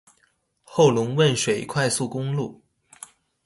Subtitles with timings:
[0.63, 2.59] 後龍汶水快速公路